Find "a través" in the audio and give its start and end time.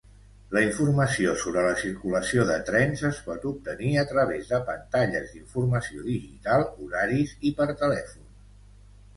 4.05-4.49